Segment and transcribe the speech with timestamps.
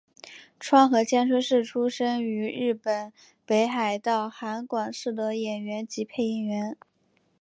[0.57, 3.13] 川合千春是出身于日本
[3.45, 6.75] 北海道函馆市的演员及配音员。